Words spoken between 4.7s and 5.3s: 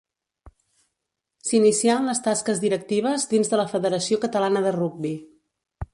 Rugbi.